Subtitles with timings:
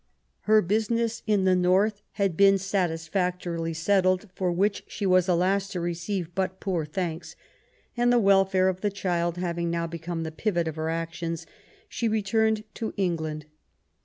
[0.49, 5.73] Her business in the North had been satisfactorily settled, for which she was, alas I
[5.73, 7.35] to receive but poor thanks;
[7.95, 11.45] and the welfare of the child having now become the pivot of her actions,
[11.87, 13.45] she returned to Eng land.